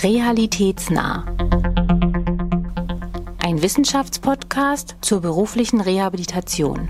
[0.00, 1.24] Realitätsnah.
[3.42, 6.88] Ein Wissenschaftspodcast zur beruflichen Rehabilitation.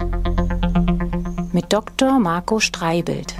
[1.52, 2.18] Mit Dr.
[2.18, 3.34] Marco Streibelt.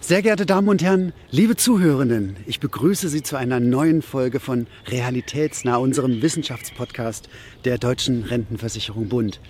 [0.00, 4.66] Sehr geehrte Damen und Herren, liebe Zuhörenden, ich begrüße Sie zu einer neuen Folge von
[4.88, 7.28] Realitätsnah, unserem Wissenschaftspodcast
[7.64, 9.40] der Deutschen Rentenversicherung Bund.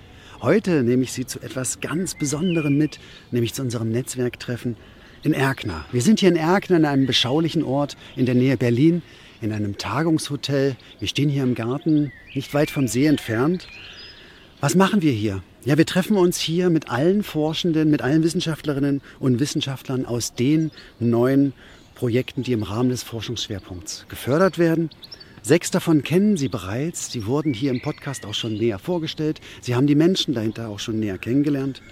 [0.42, 3.00] Heute nehme ich Sie zu etwas ganz Besonderem mit,
[3.30, 4.76] nämlich zu unserem Netzwerktreffen
[5.22, 5.86] in Erkner.
[5.92, 9.00] Wir sind hier in Erkner, in einem beschaulichen Ort in der Nähe Berlin,
[9.40, 10.76] in einem Tagungshotel.
[10.98, 13.66] Wir stehen hier im Garten, nicht weit vom See entfernt.
[14.60, 15.42] Was machen wir hier?
[15.64, 20.70] Ja, wir treffen uns hier mit allen Forschenden, mit allen Wissenschaftlerinnen und Wissenschaftlern aus den
[21.00, 21.54] neuen
[21.94, 24.90] Projekten, die im Rahmen des Forschungsschwerpunkts gefördert werden.
[25.46, 27.12] Sechs davon kennen Sie bereits.
[27.12, 29.40] Sie wurden hier im Podcast auch schon näher vorgestellt.
[29.60, 31.82] Sie haben die Menschen dahinter auch schon näher kennengelernt.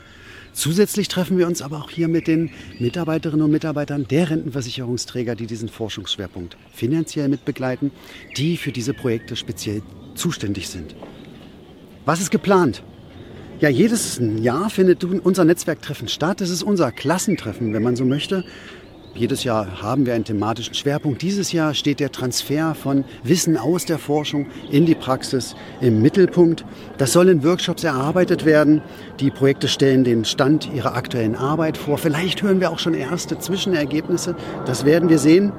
[0.52, 5.46] Zusätzlich treffen wir uns aber auch hier mit den Mitarbeiterinnen und Mitarbeitern der Rentenversicherungsträger, die
[5.46, 7.92] diesen Forschungsschwerpunkt finanziell mitbegleiten,
[8.36, 9.82] die für diese Projekte speziell
[10.16, 10.96] zuständig sind.
[12.06, 12.82] Was ist geplant?
[13.60, 16.40] Ja, jedes Jahr findet unser Netzwerktreffen statt.
[16.40, 18.44] Es ist unser Klassentreffen, wenn man so möchte.
[19.16, 21.22] Jedes Jahr haben wir einen thematischen Schwerpunkt.
[21.22, 26.64] Dieses Jahr steht der Transfer von Wissen aus der Forschung in die Praxis im Mittelpunkt.
[26.98, 28.82] Das soll in Workshops erarbeitet werden.
[29.20, 31.96] Die Projekte stellen den Stand ihrer aktuellen Arbeit vor.
[31.96, 34.34] Vielleicht hören wir auch schon erste Zwischenergebnisse.
[34.66, 35.52] Das werden wir sehen.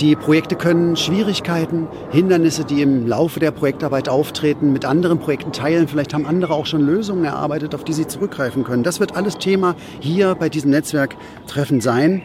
[0.00, 5.88] Die Projekte können Schwierigkeiten, Hindernisse, die im Laufe der Projektarbeit auftreten, mit anderen Projekten teilen.
[5.88, 8.84] Vielleicht haben andere auch schon Lösungen erarbeitet, auf die sie zurückgreifen können.
[8.84, 12.22] Das wird alles Thema hier bei diesem Netzwerktreffen sein.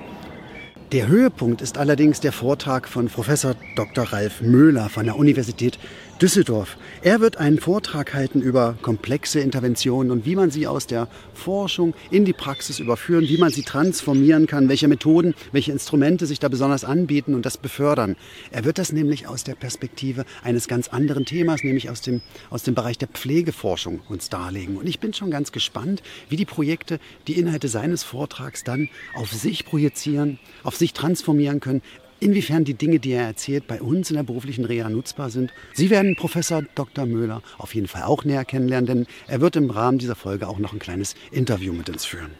[0.94, 4.03] Der Höhepunkt ist allerdings der Vortrag von Professor Dr.
[4.13, 5.80] Ralf Möhler von der Universität
[6.22, 6.78] Düsseldorf.
[7.02, 11.95] Er wird einen Vortrag halten über komplexe Interventionen und wie man sie aus der Forschung
[12.11, 16.47] in die Praxis überführen, wie man sie transformieren kann, welche Methoden, welche Instrumente sich da
[16.47, 18.16] besonders anbieten und das befördern.
[18.52, 22.63] Er wird das nämlich aus der Perspektive eines ganz anderen Themas, nämlich aus dem, aus
[22.63, 24.78] dem Bereich der Pflegeforschung uns darlegen.
[24.78, 29.31] Und ich bin schon ganz gespannt, wie die Projekte die Inhalte seines Vortrags dann auf
[29.31, 31.81] sich projizieren, auf sich transformieren können,
[32.23, 35.51] inwiefern die Dinge, die er erzählt, bei uns in der beruflichen Reha nutzbar sind.
[35.73, 37.06] Sie werden Professor Dr.
[37.06, 40.59] Möhler auf jeden Fall auch näher kennenlernen, denn er wird im Rahmen dieser Folge auch
[40.59, 42.31] noch ein kleines Interview mit uns führen.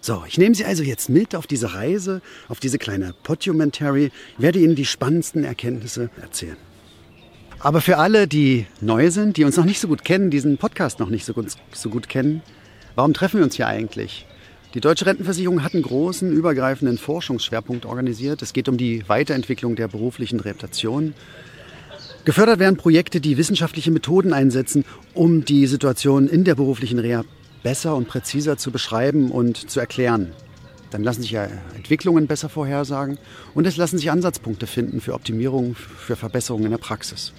[0.00, 4.60] So, ich nehme Sie also jetzt mit auf diese Reise, auf diese kleine Podumentary, werde
[4.60, 6.56] Ihnen die spannendsten Erkenntnisse erzählen.
[7.58, 11.00] Aber für alle, die neu sind, die uns noch nicht so gut kennen, diesen Podcast
[11.00, 12.42] noch nicht so gut, so gut kennen,
[12.94, 14.26] warum treffen wir uns hier eigentlich?
[14.74, 18.42] Die Deutsche Rentenversicherung hat einen großen, übergreifenden Forschungsschwerpunkt organisiert.
[18.42, 21.14] Es geht um die Weiterentwicklung der beruflichen Rehabilitation.
[22.24, 24.84] Gefördert werden Projekte, die wissenschaftliche Methoden einsetzen,
[25.14, 27.24] um die Situation in der beruflichen Reha
[27.62, 30.32] besser und präziser zu beschreiben und zu erklären.
[30.90, 33.18] Dann lassen sich ja Entwicklungen besser vorhersagen
[33.54, 37.32] und es lassen sich Ansatzpunkte finden für Optimierung, für Verbesserungen in der Praxis.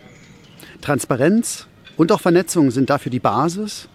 [0.82, 1.68] Transparenz
[1.98, 3.90] und auch Vernetzung sind dafür die Basis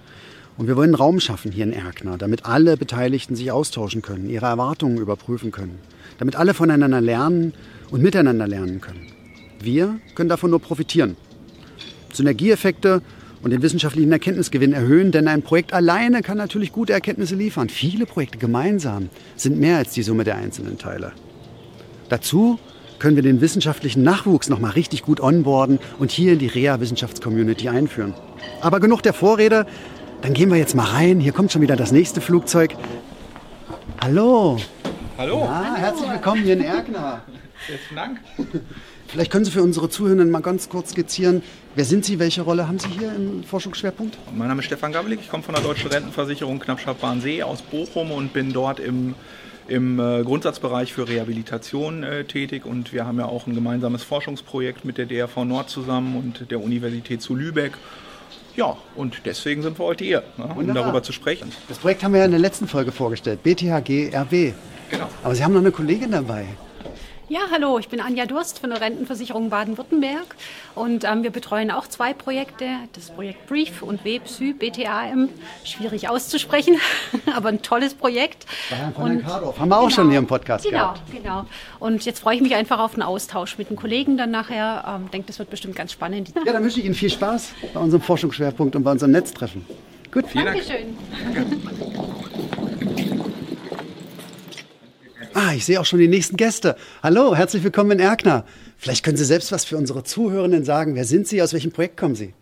[0.57, 4.47] und wir wollen Raum schaffen hier in Erkner, damit alle Beteiligten sich austauschen können, ihre
[4.47, 5.79] Erwartungen überprüfen können,
[6.19, 7.55] damit alle voneinander lernen
[7.91, 9.07] und miteinander lernen können.
[9.61, 11.17] Wir können davon nur profitieren.
[12.12, 13.03] Synergieeffekte
[13.43, 17.69] und den wissenschaftlichen Erkenntnisgewinn erhöhen, denn ein Projekt alleine kann natürlich gute Erkenntnisse liefern.
[17.69, 21.12] Viele Projekte gemeinsam sind mehr als die Summe der einzelnen Teile.
[22.09, 22.59] Dazu
[22.99, 27.69] können wir den wissenschaftlichen Nachwuchs noch mal richtig gut onboarden und hier in die Reha-Wissenschaftscommunity
[27.69, 28.15] einführen.
[28.61, 29.67] Aber genug der Vorrede.
[30.22, 31.19] Dann gehen wir jetzt mal rein.
[31.19, 32.77] Hier kommt schon wieder das nächste Flugzeug.
[34.00, 34.56] Hallo.
[35.19, 35.41] Hallo.
[35.41, 37.22] Ja, herzlich willkommen hier in Erkner.
[37.69, 38.21] Besten Dank.
[39.09, 41.43] Vielleicht können Sie für unsere Zuhörenden mal ganz kurz skizzieren,
[41.75, 44.16] wer sind Sie, welche Rolle haben Sie hier im Forschungsschwerpunkt?
[44.32, 48.32] Mein Name ist Stefan Gabelik, ich komme von der Deutschen Rentenversicherung Knappschaft-Bahnsee aus Bochum und
[48.32, 49.16] bin dort im,
[49.66, 54.84] im äh, Grundsatzbereich für Rehabilitation äh, tätig und wir haben ja auch ein gemeinsames Forschungsprojekt
[54.84, 57.72] mit der DRV Nord zusammen und der Universität zu Lübeck
[58.57, 61.53] ja, und deswegen sind wir heute hier, ne, um darüber zu sprechen.
[61.69, 64.53] Das Projekt haben wir ja in der letzten Folge vorgestellt, BTHG RW.
[64.91, 65.09] Genau.
[65.23, 66.47] Aber Sie haben noch eine Kollegin dabei.
[67.32, 70.37] Ja, hallo, ich bin Anja Durst von der Rentenversicherung Baden-Württemberg
[70.75, 75.31] und ähm, wir betreuen auch zwei Projekte, das Projekt Brief und WPSY, BTAM,
[75.64, 76.76] schwierig auszusprechen,
[77.34, 78.44] aber ein tolles Projekt.
[78.69, 79.58] Bayern von und, Kardorf.
[79.58, 81.00] Haben wir auch genau, schon hier im Podcast genau, gehabt.
[81.11, 81.46] Genau, genau.
[81.81, 84.85] Und jetzt freue ich mich einfach auf einen Austausch mit den Kollegen dann nachher.
[84.87, 86.35] Ähm, denke, das wird bestimmt ganz spannend.
[86.44, 89.64] Ja, dann wünsche ich Ihnen viel Spaß bei unserem Forschungsschwerpunkt und bei unserem Netztreffen.
[90.12, 90.99] Gut, vielen Dankeschön.
[91.35, 92.28] Dank.
[95.34, 96.76] Ah, ich sehe auch schon die nächsten Gäste.
[97.02, 98.44] Hallo, herzlich willkommen in Erkner.
[98.76, 100.94] Vielleicht können Sie selbst was für unsere Zuhörenden sagen.
[100.94, 101.40] Wer sind Sie?
[101.40, 102.34] Aus welchem Projekt kommen Sie?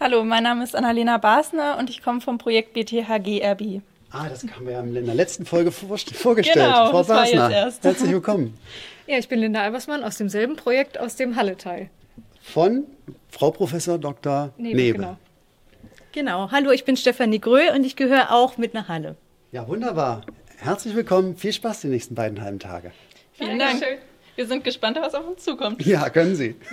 [0.00, 3.82] Hallo, mein Name ist Annalena Basner und ich komme vom Projekt BTHG RB.
[4.10, 6.54] Ah, das haben wir ja in der letzten Folge vorgestellt.
[6.54, 7.84] Genau, Frau das war Basner, jetzt erst.
[7.84, 8.54] herzlich willkommen.
[9.06, 11.90] Ja, ich bin Linda Albersmann aus demselben Projekt aus dem Halle-Teil.
[12.40, 12.84] Von
[13.28, 14.50] Frau Professor Dr.
[14.56, 14.98] Nebe, Nebe.
[14.98, 15.16] genau.
[16.12, 16.50] Genau.
[16.50, 19.16] Hallo, ich bin Stefanie Grö und ich gehöre auch mit nach Halle.
[19.52, 20.22] Ja, wunderbar.
[20.60, 21.36] Herzlich willkommen.
[21.36, 22.90] Viel Spaß die nächsten beiden halben Tage.
[23.34, 23.80] Vielen Dank.
[24.34, 25.84] Wir sind gespannt, was auf uns zukommt.
[25.86, 26.54] Ja, können Sie.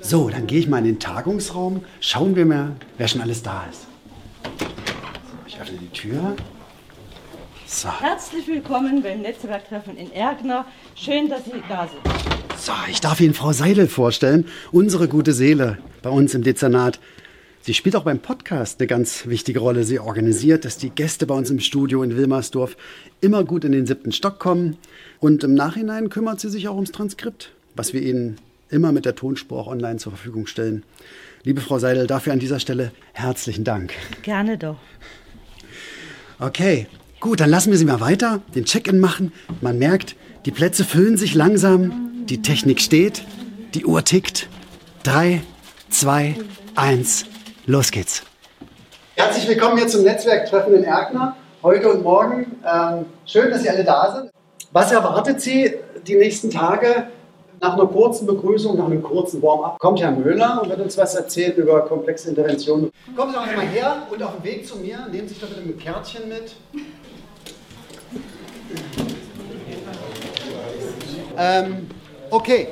[0.00, 1.84] So, dann gehe ich mal in den Tagungsraum.
[2.00, 3.86] Schauen wir mal, wer schon alles da ist.
[5.46, 6.34] Ich öffne die Tür.
[7.66, 10.64] So, Herzlich willkommen beim Netzwerktreffen in Ergner.
[10.94, 12.00] Schön, dass Sie da sind.
[12.58, 16.98] so, ich darf Ihnen Frau Seidel vorstellen, unsere gute Seele bei uns im Dezernat.
[17.60, 19.84] Sie spielt auch beim Podcast eine ganz wichtige Rolle.
[19.84, 22.76] Sie organisiert, dass die Gäste bei uns im Studio in Wilmersdorf
[23.20, 24.78] immer gut in den siebten Stock kommen.
[25.20, 28.36] Und im Nachhinein kümmert sie sich auch ums Transkript, was wir Ihnen
[28.70, 30.82] immer mit der Tonspur auch online zur Verfügung stellen.
[31.42, 33.92] Liebe Frau Seidel, dafür an dieser Stelle herzlichen Dank.
[34.22, 34.78] Gerne doch.
[36.38, 36.86] Okay,
[37.20, 39.32] gut, dann lassen wir Sie mal weiter den Check-in machen.
[39.60, 40.16] Man merkt,
[40.46, 43.24] die Plätze füllen sich langsam, die Technik steht,
[43.74, 44.48] die Uhr tickt.
[45.02, 45.42] Drei,
[45.90, 46.36] zwei,
[46.74, 47.26] eins,
[47.68, 48.22] los geht's.
[49.14, 52.56] Herzlich willkommen hier zum Netzwerktreffen in Erkner, heute und morgen.
[52.66, 54.30] Ähm, schön, dass Sie alle da sind.
[54.72, 55.74] Was erwartet Sie
[56.06, 57.08] die nächsten Tage?
[57.60, 61.16] Nach einer kurzen Begrüßung, nach einem kurzen Warm-up, kommt Herr Möhler und wird uns was
[61.16, 62.90] erzählen über komplexe Interventionen.
[63.16, 65.48] Kommen Sie doch einmal her und auf dem Weg zu mir, nehmen Sie sich doch
[65.48, 66.54] bitte ein Kärtchen mit.
[71.36, 71.86] Ähm,
[72.30, 72.68] okay.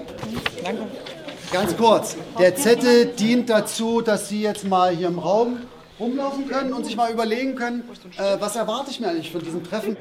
[1.53, 2.17] Ganz kurz.
[2.39, 5.59] Der Zettel dient dazu, dass Sie jetzt mal hier im Raum
[5.99, 7.83] rumlaufen können und sich mal überlegen können,
[8.19, 9.97] äh, was erwarte ich mir eigentlich von diesem Treffen.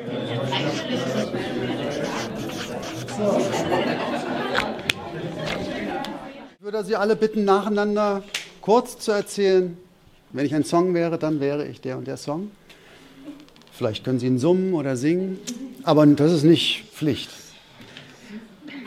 [3.17, 3.37] So.
[6.57, 8.23] Ich würde Sie alle bitten, nacheinander
[8.61, 9.77] kurz zu erzählen.
[10.31, 12.51] Wenn ich ein Song wäre, dann wäre ich der und der Song.
[13.71, 15.39] Vielleicht können Sie ihn summen oder singen,
[15.83, 17.29] aber das ist nicht Pflicht.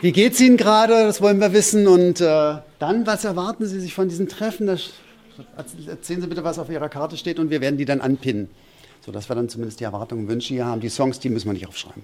[0.01, 0.93] Wie geht's Ihnen gerade?
[0.93, 1.85] Das wollen wir wissen.
[1.85, 4.65] Und äh, dann, was erwarten Sie sich von diesen Treffen?
[4.65, 4.91] Das,
[5.87, 8.49] erzählen Sie bitte, was auf Ihrer Karte steht und wir werden die dann anpinnen,
[9.05, 10.79] sodass wir dann zumindest die Erwartungen und Wünsche hier haben.
[10.79, 12.03] Die Songs, die müssen wir nicht aufschreiben.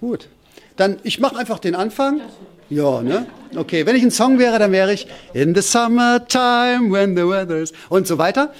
[0.00, 0.28] Gut.
[0.76, 2.20] Dann, ich mache einfach den Anfang.
[2.68, 3.26] Ja, ne?
[3.54, 7.72] Okay, wenn ich ein Song wäre, dann wäre ich In the summertime when the weather's
[7.90, 8.52] und so weiter.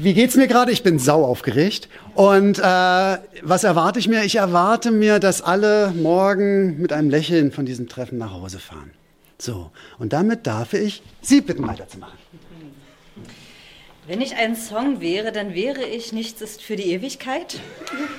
[0.00, 0.70] Wie geht's mir gerade?
[0.70, 1.88] Ich bin sau aufgeregt.
[2.14, 4.22] Und äh, was erwarte ich mir?
[4.22, 8.92] Ich erwarte mir, dass alle morgen mit einem Lächeln von diesem Treffen nach Hause fahren.
[9.38, 12.16] So, und damit darf ich Sie bitten, weiterzumachen.
[14.06, 17.58] Wenn ich ein Song wäre, dann wäre ich Nichts ist für die Ewigkeit.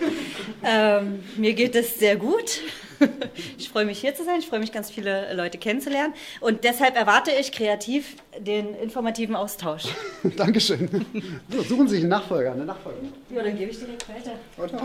[0.65, 2.59] ähm, mir geht es sehr gut.
[3.57, 6.95] Ich freue mich hier zu sein, ich freue mich ganz viele Leute kennenzulernen und deshalb
[6.95, 9.83] erwarte ich kreativ den informativen Austausch.
[10.37, 11.05] Dankeschön.
[11.49, 13.13] So, suchen Sie sich einen Nachfolger, eine Nachfolgerin.
[13.29, 14.31] Ja, dann gebe ich direkt weiter.
[14.57, 14.83] Ich habe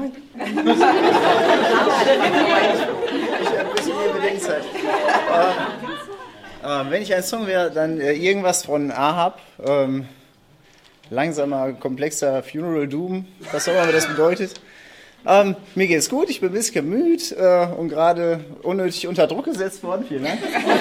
[3.68, 4.64] ein bisschen mehr Bedenkzeit.
[6.90, 9.40] Wenn ich ein Song wäre, dann äh, irgendwas von Ahab.
[9.64, 10.06] Ähm,
[11.10, 14.60] langsamer, komplexer Funeral Doom, was auch immer das bedeutet.
[15.26, 19.46] Ähm, mir geht's gut, ich bin ein bisschen müde äh, und gerade unnötig unter Druck
[19.46, 20.04] gesetzt worden.
[20.06, 20.38] Vielen Dank.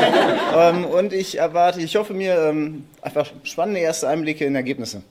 [0.55, 5.01] ähm, und ich erwarte, ich hoffe mir ähm, einfach spannende erste Einblicke in Ergebnisse.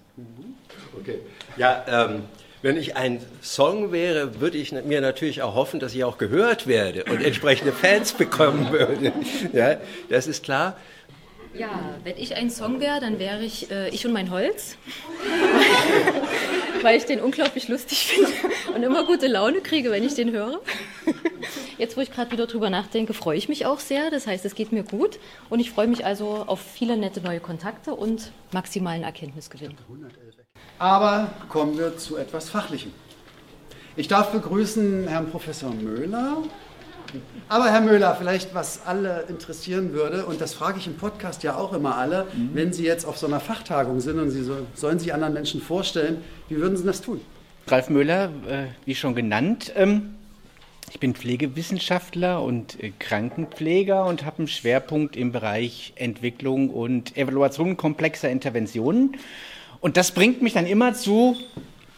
[1.01, 1.19] Okay.
[1.57, 2.23] Ja, ähm,
[2.63, 6.67] wenn ich ein Song wäre, würde ich mir natürlich auch hoffen, dass ich auch gehört
[6.67, 9.13] werde und entsprechende Fans bekommen würde.
[9.53, 9.79] Ja,
[10.11, 10.77] das ist klar.
[11.55, 14.77] Ja, wenn ich ein Song wäre, dann wäre ich äh, Ich und mein Holz.
[16.83, 18.31] Weil ich den unglaublich lustig finde
[18.75, 20.61] und immer gute Laune kriege, wenn ich den höre.
[21.79, 24.11] Jetzt, wo ich gerade wieder drüber nachdenke, freue ich mich auch sehr.
[24.11, 25.19] Das heißt, es geht mir gut
[25.51, 29.75] und ich freue mich also auf viele nette neue Kontakte und maximalen Erkenntnisgewinn.
[30.79, 32.93] Aber kommen wir zu etwas Fachlichem.
[33.95, 36.39] Ich darf begrüßen Herrn Professor Möhler.
[37.49, 41.57] Aber Herr Möhler, vielleicht was alle interessieren würde, und das frage ich im Podcast ja
[41.57, 44.99] auch immer alle, wenn Sie jetzt auf so einer Fachtagung sind und Sie so, sollen
[44.99, 47.21] sich anderen Menschen vorstellen, wie würden Sie das tun?
[47.67, 49.73] Ralf Möhler, äh, wie schon genannt.
[49.77, 50.15] Ähm,
[50.91, 57.77] ich bin Pflegewissenschaftler und äh, Krankenpfleger und habe einen Schwerpunkt im Bereich Entwicklung und Evaluation
[57.77, 59.17] komplexer Interventionen.
[59.81, 61.37] Und das bringt mich dann immer zu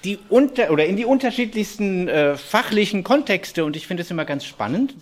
[0.04, 4.44] die unter oder in die unterschiedlichsten äh, fachlichen Kontexte und ich finde es immer ganz
[4.44, 4.94] spannend.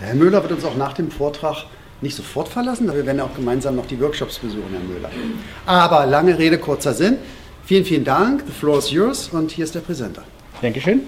[0.00, 1.66] Der Herr Möhler wird uns auch nach dem Vortrag
[2.00, 5.10] nicht sofort verlassen, aber wir werden auch gemeinsam noch die Workshops besuchen, Herr Möhler.
[5.66, 7.18] Aber lange Rede, kurzer Sinn.
[7.64, 8.42] Vielen, vielen Dank.
[8.46, 10.24] The floor is yours und hier ist der Präsenter.
[10.60, 11.02] Dankeschön.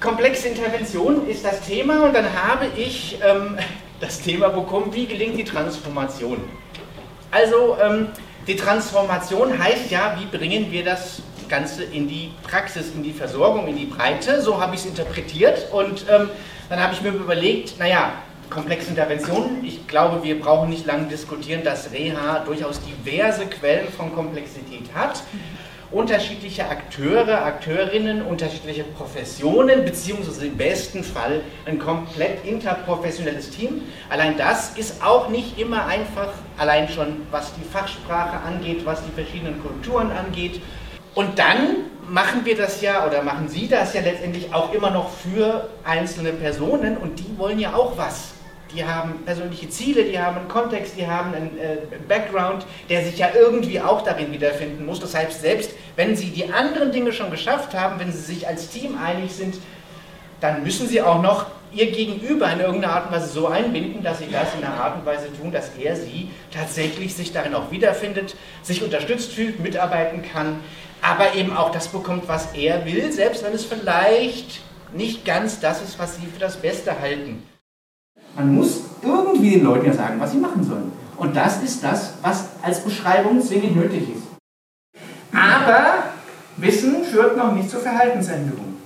[0.00, 3.56] Komplexe Intervention ist das Thema und dann habe ich ähm,
[4.00, 6.36] das Thema bekommen, wie gelingt die Transformation.
[7.30, 8.08] Also ähm,
[8.46, 13.12] die Transformation heißt ja, wie bringen wir das das Ganze in die Praxis, in die
[13.12, 14.42] Versorgung, in die Breite.
[14.42, 15.72] So habe ich es interpretiert.
[15.72, 16.30] Und ähm,
[16.68, 18.12] dann habe ich mir überlegt, naja,
[18.50, 19.64] komplexe Interventionen.
[19.64, 25.22] Ich glaube, wir brauchen nicht lange diskutieren, dass Reha durchaus diverse Quellen von Komplexität hat.
[25.92, 33.82] Unterschiedliche Akteure, Akteurinnen, unterschiedliche Professionen, beziehungsweise im besten Fall ein komplett interprofessionelles Team.
[34.10, 39.12] Allein das ist auch nicht immer einfach, allein schon was die Fachsprache angeht, was die
[39.12, 40.60] verschiedenen Kulturen angeht.
[41.16, 45.10] Und dann machen wir das ja oder machen Sie das ja letztendlich auch immer noch
[45.10, 46.98] für einzelne Personen.
[46.98, 48.34] Und die wollen ja auch was.
[48.74, 53.16] Die haben persönliche Ziele, die haben einen Kontext, die haben einen äh, Background, der sich
[53.16, 55.00] ja irgendwie auch darin wiederfinden muss.
[55.00, 58.68] Das heißt, selbst wenn sie die anderen Dinge schon geschafft haben, wenn sie sich als
[58.68, 59.56] Team einig sind,
[60.42, 64.18] dann müssen sie auch noch ihr Gegenüber in irgendeiner Art und Weise so einbinden, dass
[64.18, 67.70] sie das in einer Art und Weise tun, dass er sie tatsächlich sich darin auch
[67.70, 70.60] wiederfindet, sich unterstützt fühlt, mitarbeiten kann,
[71.02, 74.60] aber eben auch das bekommt, was er will, selbst wenn es vielleicht
[74.94, 77.42] nicht ganz das ist, was sie für das Beste halten.
[78.34, 80.92] Man muss irgendwie den Leuten ja sagen, was sie machen sollen.
[81.16, 84.22] Und das ist das, was als Beschreibung zwingend nötig ist.
[85.34, 86.04] Aber
[86.56, 88.76] Wissen führt noch nicht zur Verhaltensänderung.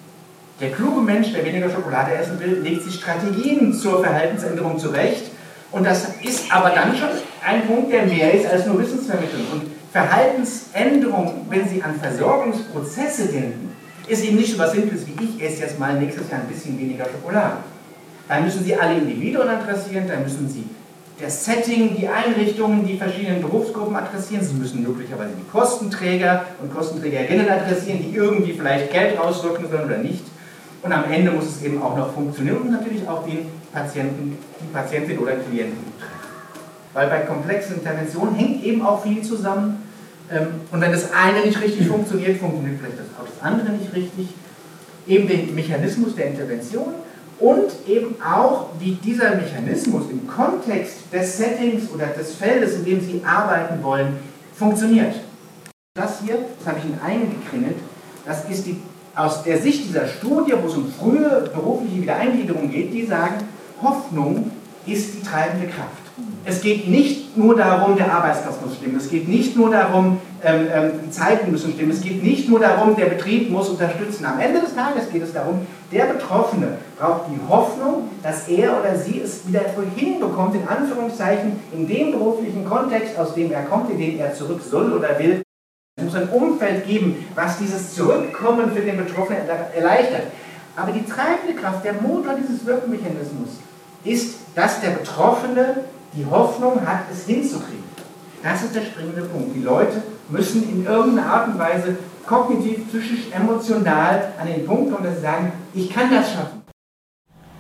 [0.61, 5.31] Der kluge Mensch, der weniger Schokolade essen will, legt sich Strategien zur Verhaltensänderung zurecht.
[5.73, 7.09] Und das ist aber dann schon
[7.45, 9.47] ein Punkt, der mehr ist als nur Wissensvermittlung.
[9.53, 9.63] Und
[9.93, 15.63] Verhaltensänderung, wenn Sie an Versorgungsprozesse denken, ist eben nicht so was Simples wie ich esse
[15.63, 17.57] jetzt mal nächstes Jahr ein bisschen weniger Schokolade.
[18.29, 20.65] Da müssen Sie alle Individuen adressieren, da müssen Sie
[21.21, 24.43] das Setting, die Einrichtungen, die verschiedenen Berufsgruppen adressieren.
[24.43, 29.99] Sie müssen möglicherweise die Kostenträger und Kostenträgerinnen adressieren, die irgendwie vielleicht Geld auswirken sollen oder
[29.99, 30.25] nicht.
[30.83, 34.73] Und am Ende muss es eben auch noch funktionieren und natürlich auch den Patienten, die
[34.73, 36.20] Patientin oder Klienten betreffen.
[36.93, 39.83] Weil bei komplexen Interventionen hängt eben auch viel zusammen.
[40.31, 44.29] Ähm, und wenn das eine nicht richtig funktioniert, funktioniert vielleicht auch das andere nicht richtig.
[45.07, 46.95] Eben den Mechanismus der Intervention
[47.41, 53.01] und eben auch, wie dieser Mechanismus im Kontext des Settings oder des Feldes, in dem
[53.01, 54.19] Sie arbeiten wollen,
[54.55, 55.15] funktioniert.
[55.95, 57.77] Das hier, das habe ich Ihnen eingekringelt,
[58.27, 58.77] das ist die,
[59.17, 63.37] aus der Sicht dieser Studie, wo es um frühe berufliche Wiedereingliederung geht, die sagen,
[63.83, 64.51] Hoffnung
[64.87, 66.00] ist die treibende Kraft.
[66.45, 68.97] Es geht nicht nur darum, der Arbeitsplatz muss stimmen.
[68.97, 71.91] Es geht nicht nur darum, ähm, ähm, Zeiten müssen stimmen.
[71.91, 74.25] Es geht nicht nur darum, der Betrieb muss unterstützen.
[74.25, 78.97] Am Ende des Tages geht es darum, der Betroffene braucht die Hoffnung, dass er oder
[78.97, 79.63] sie es wieder
[79.97, 84.61] hinbekommt, in Anführungszeichen, in dem beruflichen Kontext, aus dem er kommt, in den er zurück
[84.69, 85.43] soll oder will.
[85.97, 89.43] Es muss ein Umfeld geben, was dieses Zurückkommen für den Betroffenen
[89.75, 90.23] erleichtert.
[90.77, 93.59] Aber die treibende Kraft, der Motor dieses Wirkmechanismus
[94.05, 97.85] ist, dass der Betroffene die Hoffnung hat, es hinzukriegen.
[98.43, 99.55] Das ist der springende Punkt.
[99.55, 105.05] Die Leute müssen in irgendeiner Art und Weise kognitiv, psychisch, emotional an den Punkt kommen,
[105.05, 106.63] dass sie sagen, ich kann das schaffen.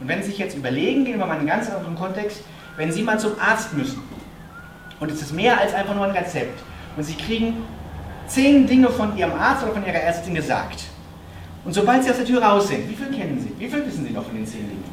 [0.00, 2.40] Und wenn Sie sich jetzt überlegen, gehen wir mal in einen ganz anderen Kontext,
[2.76, 4.02] wenn Sie mal zum Arzt müssen
[4.98, 6.58] und es ist mehr als einfach nur ein Rezept
[6.96, 7.62] und Sie kriegen
[8.26, 10.84] zehn Dinge von Ihrem Arzt oder von Ihrer Ärztin gesagt
[11.64, 13.52] und sobald Sie aus der Tür raus sind, wie viel kennen Sie?
[13.58, 14.84] Wie viel wissen Sie noch von den zehn Dingen?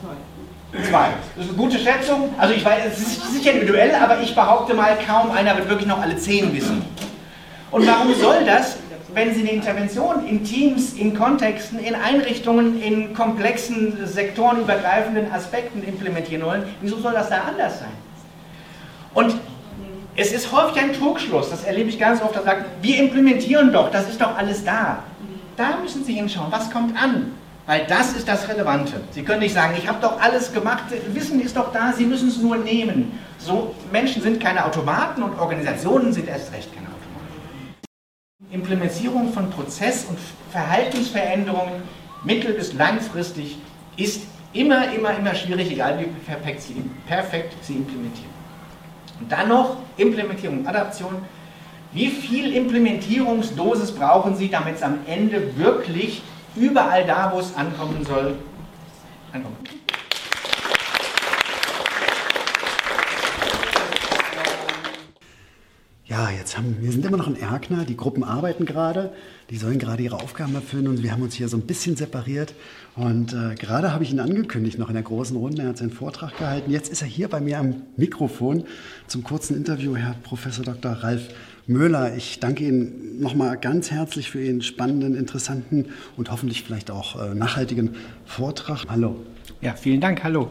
[0.00, 0.37] Zwei.
[0.72, 2.34] Das ist eine gute Schätzung.
[2.36, 5.88] Also ich weiß, es ist sicher individuell, aber ich behaupte mal, kaum einer wird wirklich
[5.88, 6.84] noch alle zehn wissen.
[7.70, 8.76] Und warum soll das,
[9.14, 16.44] wenn Sie eine Intervention in Teams, in Kontexten, in Einrichtungen, in komplexen, sektorenübergreifenden Aspekten implementieren
[16.44, 17.88] wollen, wieso soll das da anders sein?
[19.14, 19.34] Und
[20.16, 23.90] es ist häufig ein Trugschluss, das erlebe ich ganz oft, da sagt, wir implementieren doch,
[23.90, 25.02] das ist doch alles da.
[25.56, 27.32] Da müssen Sie hinschauen, was kommt an?
[27.68, 28.98] Weil das ist das Relevante.
[29.10, 32.30] Sie können nicht sagen, ich habe doch alles gemacht, Wissen ist doch da, Sie müssen
[32.30, 33.12] es nur nehmen.
[33.36, 37.84] So, Menschen sind keine Automaten und Organisationen sind erst recht keine Automaten.
[38.50, 40.16] Implementierung von Prozess- und
[40.50, 41.82] Verhaltensveränderungen
[42.24, 43.58] mittel- bis langfristig
[43.98, 44.22] ist
[44.54, 48.30] immer, immer, immer schwierig, egal wie perfekt Sie, perfekt Sie implementieren.
[49.20, 51.16] Und dann noch Implementierung, Adaption.
[51.92, 56.22] Wie viel Implementierungsdosis brauchen Sie, damit es am Ende wirklich
[56.56, 58.36] überall da, wo es ankommen soll,
[59.32, 59.56] ankommen.
[66.04, 69.12] Ja, jetzt haben wir sind immer noch in Erkner, die Gruppen arbeiten gerade,
[69.50, 72.54] die sollen gerade ihre Aufgaben erfüllen und wir haben uns hier so ein bisschen separiert.
[72.96, 75.90] Und äh, gerade habe ich ihn angekündigt, noch in der großen Runde, er hat seinen
[75.90, 76.70] Vortrag gehalten.
[76.70, 78.64] Jetzt ist er hier bei mir am Mikrofon
[79.06, 80.92] zum kurzen Interview, Herr Professor Dr.
[80.92, 81.28] Ralf
[81.68, 82.16] Möhler.
[82.16, 87.34] Ich danke Ihnen nochmal ganz herzlich für Ihren spannenden, interessanten und hoffentlich vielleicht auch äh,
[87.34, 87.94] nachhaltigen
[88.24, 88.86] Vortrag.
[88.88, 89.16] Hallo.
[89.60, 90.24] Ja, vielen Dank.
[90.24, 90.50] Hallo.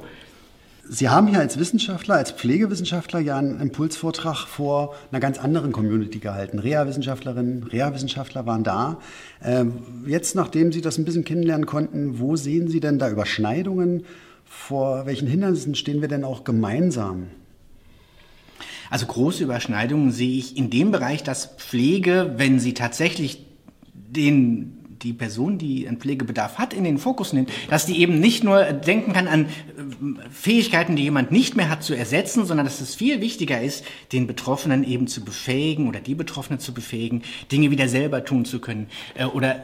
[0.87, 6.19] Sie haben hier als Wissenschaftler, als Pflegewissenschaftler ja einen Impulsvortrag vor einer ganz anderen Community
[6.19, 6.59] gehalten.
[6.59, 8.99] Reha-Wissenschaftlerinnen, Reha-Wissenschaftler waren da.
[9.43, 9.73] Ähm,
[10.05, 14.05] jetzt, nachdem Sie das ein bisschen kennenlernen konnten, wo sehen Sie denn da Überschneidungen?
[14.45, 17.27] Vor welchen Hindernissen stehen wir denn auch gemeinsam?
[18.89, 23.45] Also große Überschneidungen sehe ich in dem Bereich, dass Pflege, wenn sie tatsächlich
[23.93, 28.43] den die Person, die einen Pflegebedarf hat, in den Fokus nimmt, dass die eben nicht
[28.43, 29.49] nur denken kann an äh,
[30.31, 34.27] Fähigkeiten, die jemand nicht mehr hat, zu ersetzen, sondern dass es viel wichtiger ist, den
[34.27, 38.87] Betroffenen eben zu befähigen oder die Betroffenen zu befähigen, Dinge wieder selber tun zu können
[39.15, 39.61] äh, oder äh,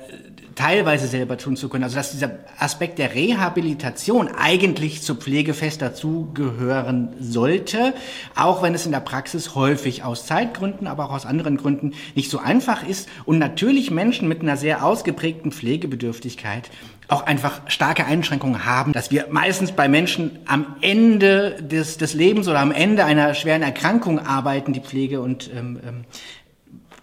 [0.55, 1.83] teilweise selber tun zu können.
[1.83, 7.93] Also dass dieser Aspekt der Rehabilitation eigentlich zur Pflege fest dazugehören sollte,
[8.35, 12.29] auch wenn es in der Praxis häufig aus Zeitgründen, aber auch aus anderen Gründen nicht
[12.29, 16.69] so einfach ist und natürlich Menschen mit einer sehr ausgeprägten Pflegebedürftigkeit
[17.07, 22.47] auch einfach starke Einschränkungen haben, dass wir meistens bei Menschen am Ende des, des Lebens
[22.47, 26.05] oder am Ende einer schweren Erkrankung arbeiten, die Pflege und ähm, ähm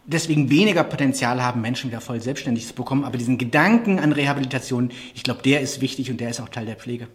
[0.06, 3.04] deswegen weniger Potenzial haben, Menschen wieder voll selbstständig zu bekommen.
[3.04, 6.66] Aber diesen Gedanken an Rehabilitation, ich glaube, der ist wichtig und der ist auch Teil
[6.66, 7.06] der Pflege.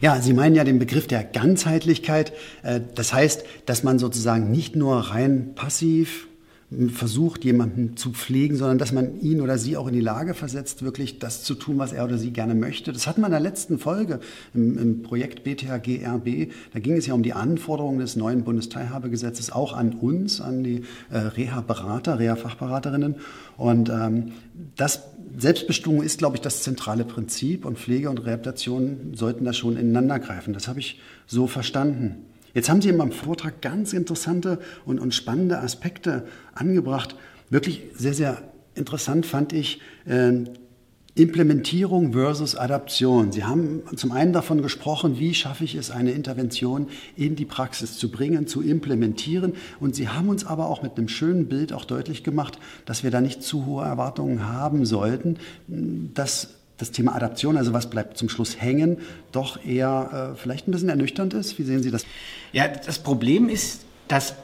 [0.00, 2.32] Ja, Sie meinen ja den Begriff der Ganzheitlichkeit.
[2.62, 6.28] Äh, das heißt, dass man sozusagen nicht nur rein passiv
[6.92, 10.82] versucht, jemanden zu pflegen, sondern dass man ihn oder sie auch in die Lage versetzt,
[10.82, 12.92] wirklich das zu tun, was er oder sie gerne möchte.
[12.92, 14.18] Das hatten wir in der letzten Folge
[14.52, 16.50] im, im Projekt BTHGRB.
[16.72, 20.82] Da ging es ja um die Anforderungen des neuen Bundesteilhabegesetzes auch an uns, an die
[21.10, 23.14] äh, Reha-Berater, Reha-Fachberaterinnen.
[23.56, 24.32] Und ähm,
[24.74, 25.02] das
[25.38, 30.18] Selbstbestimmung ist, glaube ich, das zentrale Prinzip und Pflege und Rehabilitation sollten da schon ineinander
[30.18, 30.52] greifen.
[30.52, 32.26] Das habe ich so verstanden.
[32.56, 37.14] Jetzt haben Sie in meinem Vortrag ganz interessante und, und spannende Aspekte angebracht.
[37.50, 38.44] Wirklich sehr, sehr
[38.74, 40.32] interessant fand ich äh,
[41.14, 43.30] Implementierung versus Adaption.
[43.30, 47.98] Sie haben zum einen davon gesprochen, wie schaffe ich es, eine Intervention in die Praxis
[47.98, 49.52] zu bringen, zu implementieren.
[49.78, 53.10] Und Sie haben uns aber auch mit einem schönen Bild auch deutlich gemacht, dass wir
[53.10, 55.36] da nicht zu hohe Erwartungen haben sollten,
[55.68, 58.98] dass das Thema Adaption, also was bleibt zum Schluss hängen,
[59.32, 61.58] doch eher äh, vielleicht ein bisschen ernüchternd ist?
[61.58, 62.04] Wie sehen Sie das?
[62.52, 64.34] Ja, das Problem ist, dass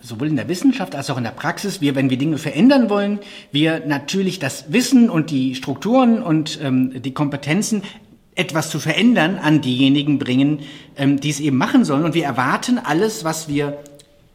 [0.00, 3.18] sowohl in der Wissenschaft als auch in der Praxis, wir, wenn wir Dinge verändern wollen,
[3.52, 7.82] wir natürlich das Wissen und die Strukturen und ähm, die Kompetenzen
[8.34, 10.60] etwas zu verändern an diejenigen bringen,
[10.96, 12.04] ähm, die es eben machen sollen.
[12.04, 13.78] Und wir erwarten alles, was wir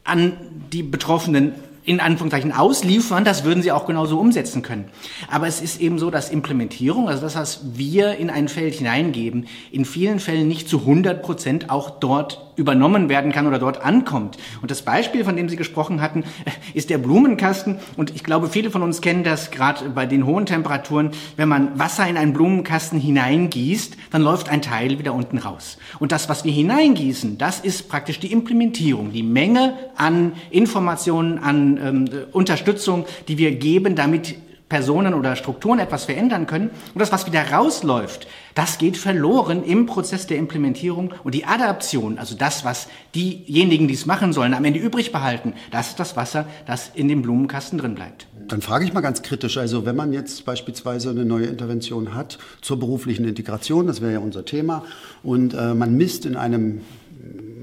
[0.04, 0.34] an
[0.72, 1.52] die Betroffenen
[1.84, 4.86] in Anführungszeichen ausliefern, das würden sie auch genauso umsetzen können.
[5.30, 9.46] Aber es ist eben so, dass Implementierung, also das, was wir in ein Feld hineingeben,
[9.70, 14.38] in vielen Fällen nicht zu 100 Prozent auch dort übernommen werden kann oder dort ankommt.
[14.62, 16.24] Und das Beispiel, von dem Sie gesprochen hatten,
[16.74, 17.78] ist der Blumenkasten.
[17.96, 21.10] Und ich glaube, viele von uns kennen das gerade bei den hohen Temperaturen.
[21.36, 25.78] Wenn man Wasser in einen Blumenkasten hineingießt, dann läuft ein Teil wieder unten raus.
[25.98, 31.73] Und das, was wir hineingießen, das ist praktisch die Implementierung, die Menge an Informationen, an
[31.78, 34.36] ähm, Unterstützung, die wir geben, damit
[34.68, 36.70] Personen oder Strukturen etwas verändern können.
[36.94, 41.12] Und das, was wieder rausläuft, das geht verloren im Prozess der Implementierung.
[41.22, 45.52] Und die Adaption, also das, was diejenigen, die es machen sollen, am Ende übrig behalten,
[45.70, 48.26] das ist das Wasser, das in dem Blumenkasten drin bleibt.
[48.48, 52.38] Dann frage ich mal ganz kritisch, also wenn man jetzt beispielsweise eine neue Intervention hat
[52.60, 54.84] zur beruflichen Integration, das wäre ja unser Thema,
[55.22, 56.80] und äh, man misst in einem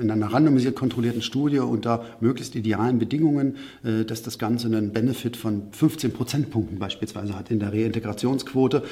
[0.02, 5.38] in einer randomisiert kontrollierten Studie unter möglichst idealen Bedingungen, äh, dass das Ganze einen Benefit
[5.38, 8.84] von 15 Prozentpunkten beispielsweise hat in der Reintegrationsquote.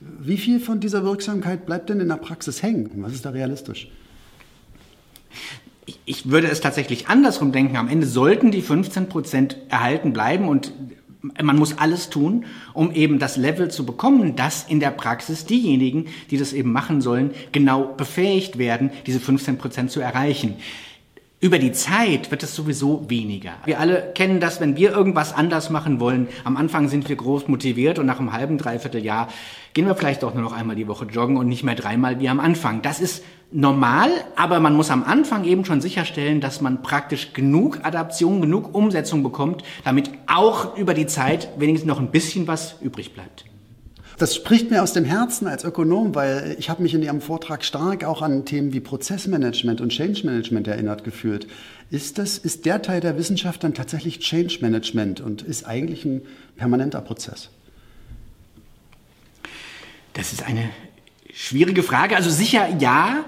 [0.00, 2.90] Wie viel von dieser Wirksamkeit bleibt denn in der Praxis hängen?
[2.96, 3.90] Was ist da realistisch?
[6.04, 7.76] Ich würde es tatsächlich andersrum denken.
[7.76, 10.72] Am Ende sollten die 15 Prozent erhalten bleiben und
[11.20, 16.06] man muss alles tun, um eben das Level zu bekommen, dass in der Praxis diejenigen,
[16.30, 20.56] die das eben machen sollen, genau befähigt werden, diese 15 Prozent zu erreichen.
[21.40, 23.52] Über die Zeit wird es sowieso weniger.
[23.64, 26.26] Wir alle kennen das, wenn wir irgendwas anders machen wollen.
[26.42, 29.28] Am Anfang sind wir groß motiviert und nach einem halben, dreiviertel Jahr
[29.72, 32.28] gehen wir vielleicht auch nur noch einmal die Woche joggen und nicht mehr dreimal wie
[32.28, 32.82] am Anfang.
[32.82, 37.84] Das ist normal, aber man muss am Anfang eben schon sicherstellen, dass man praktisch genug
[37.84, 43.14] Adaption, genug Umsetzung bekommt, damit auch über die Zeit wenigstens noch ein bisschen was übrig
[43.14, 43.44] bleibt.
[44.18, 47.64] Das spricht mir aus dem Herzen als Ökonom, weil ich habe mich in Ihrem Vortrag
[47.64, 51.46] stark auch an Themen wie Prozessmanagement und Change Management erinnert geführt.
[51.90, 56.22] Ist, das, ist der Teil der Wissenschaft dann tatsächlich Change Management und ist eigentlich ein
[56.56, 57.50] permanenter Prozess?
[60.14, 60.68] Das ist eine
[61.32, 62.16] schwierige Frage.
[62.16, 63.24] Also sicher ja,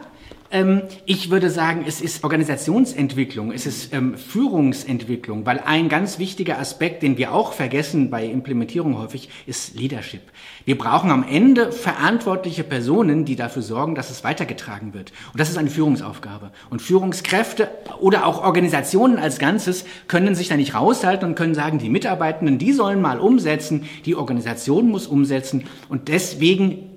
[0.53, 6.59] Ähm, ich würde sagen, es ist Organisationsentwicklung, es ist ähm, Führungsentwicklung, weil ein ganz wichtiger
[6.59, 10.23] Aspekt, den wir auch vergessen bei Implementierung häufig, ist Leadership.
[10.65, 15.13] Wir brauchen am Ende verantwortliche Personen, die dafür sorgen, dass es weitergetragen wird.
[15.33, 16.51] Und das ist eine Führungsaufgabe.
[16.69, 21.79] Und Führungskräfte oder auch Organisationen als Ganzes können sich da nicht raushalten und können sagen,
[21.79, 25.65] die Mitarbeitenden, die sollen mal umsetzen, die Organisation muss umsetzen.
[25.89, 26.90] Und deswegen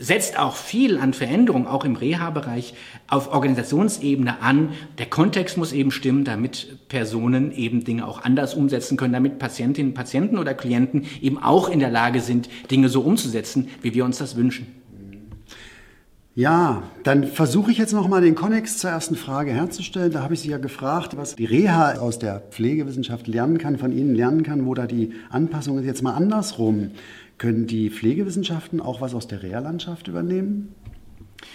[0.00, 2.74] setzt auch viel an Veränderung, auch im Reha-Bereich,
[3.06, 4.70] auf Organisationsebene an.
[4.98, 9.92] Der Kontext muss eben stimmen, damit Personen eben Dinge auch anders umsetzen können, damit Patientinnen,
[9.92, 14.18] Patienten oder Klienten eben auch in der Lage sind, Dinge so umzusetzen, wie wir uns
[14.18, 14.66] das wünschen.
[16.34, 20.12] Ja, dann versuche ich jetzt nochmal den Konnex zur ersten Frage herzustellen.
[20.12, 23.92] Da habe ich Sie ja gefragt, was die Reha aus der Pflegewissenschaft lernen kann, von
[23.92, 25.84] Ihnen lernen kann, wo da die Anpassung ist.
[25.84, 26.92] Jetzt mal andersrum.
[27.40, 30.74] Können die Pflegewissenschaften auch was aus der Reha-Landschaft übernehmen?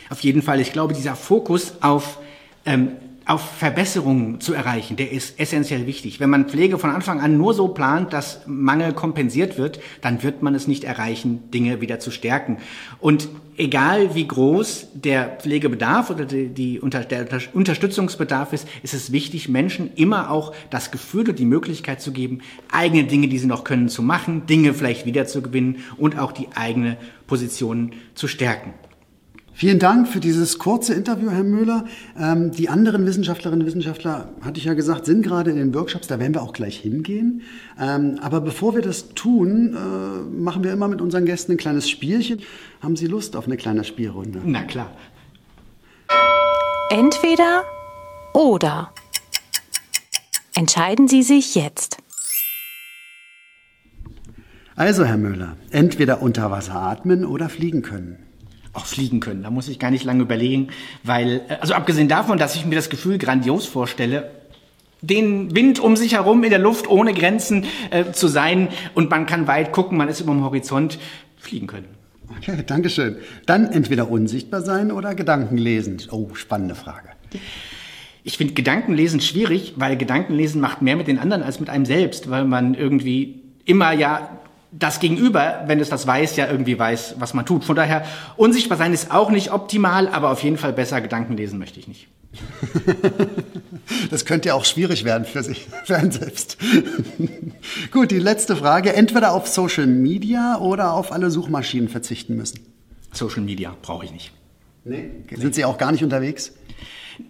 [0.10, 0.60] Auf jeden Fall.
[0.60, 2.18] Ich glaube, dieser Fokus auf
[2.66, 2.94] ähm,
[3.26, 6.20] auf Verbesserungen zu erreichen, der ist essentiell wichtig.
[6.20, 10.44] Wenn man Pflege von Anfang an nur so plant, dass Mangel kompensiert wird, dann wird
[10.44, 12.58] man es nicht erreichen, Dinge wieder zu stärken.
[13.00, 19.50] Und egal wie groß der Pflegebedarf oder die, die der Unterstützungsbedarf ist, ist es wichtig,
[19.50, 23.64] Menschen immer auch das Gefühl und die Möglichkeit zu geben, eigene Dinge, die sie noch
[23.64, 28.76] können, zu machen, Dinge vielleicht wiederzugewinnen und auch die eigene Position zu stärken.
[29.58, 31.86] Vielen Dank für dieses kurze Interview, Herr Müller.
[32.20, 36.08] Ähm, die anderen Wissenschaftlerinnen und Wissenschaftler, hatte ich ja gesagt, sind gerade in den Workshops,
[36.08, 37.42] da werden wir auch gleich hingehen.
[37.80, 41.90] Ähm, aber bevor wir das tun, äh, machen wir immer mit unseren Gästen ein kleines
[41.90, 42.42] Spielchen.
[42.82, 44.42] Haben Sie Lust auf eine kleine Spielrunde?
[44.44, 44.92] Na klar.
[46.90, 47.64] Entweder
[48.34, 48.92] oder.
[50.54, 52.00] Entscheiden Sie sich jetzt.
[54.76, 58.25] Also, Herr Müller, entweder unter Wasser atmen oder fliegen können
[58.76, 59.44] auch fliegen können.
[59.44, 60.70] Da muss ich gar nicht lange überlegen,
[61.04, 64.32] weil, äh, also abgesehen davon, dass ich mir das Gefühl grandios vorstelle,
[65.02, 69.26] den Wind um sich herum in der Luft ohne Grenzen äh, zu sein und man
[69.26, 70.98] kann weit gucken, man ist über dem Horizont,
[71.38, 71.88] fliegen können.
[72.38, 73.18] Okay, danke schön.
[73.46, 76.02] Dann entweder unsichtbar sein oder Gedanken lesen.
[76.12, 77.10] Oh, spannende Frage.
[78.24, 82.32] Ich finde Gedankenlesen schwierig, weil Gedankenlesen macht mehr mit den anderen als mit einem selbst,
[82.32, 84.40] weil man irgendwie immer ja
[84.72, 87.64] das Gegenüber, wenn es das weiß, ja irgendwie weiß, was man tut.
[87.64, 91.60] Von daher, unsichtbar sein ist auch nicht optimal, aber auf jeden Fall besser Gedanken lesen
[91.60, 92.08] möchte ich nicht.
[94.12, 96.58] das könnte ja auch schwierig werden für sich, für einen selbst.
[97.92, 98.94] Gut, die letzte Frage.
[98.94, 102.60] Entweder auf Social Media oder auf alle Suchmaschinen verzichten müssen.
[103.12, 104.32] Social Media brauche ich nicht.
[104.84, 105.10] Nee.
[105.36, 106.52] Sind Sie auch gar nicht unterwegs?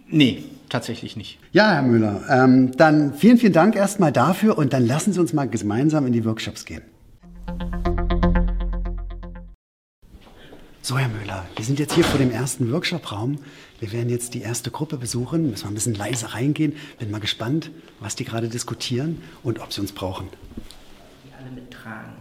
[0.09, 1.39] Nee, tatsächlich nicht.
[1.51, 5.31] Ja, Herr Müller, ähm, dann vielen, vielen Dank erstmal dafür und dann lassen Sie uns
[5.31, 6.81] mal gemeinsam in die Workshops gehen.
[10.81, 13.39] So, Herr Müller, wir sind jetzt hier vor dem ersten Workshop-Raum.
[13.79, 16.73] Wir werden jetzt die erste Gruppe besuchen, müssen wir ein bisschen leise reingehen.
[16.99, 20.29] Bin mal gespannt, was die gerade diskutieren und ob sie uns brauchen.
[21.25, 22.13] Die alle mittragen.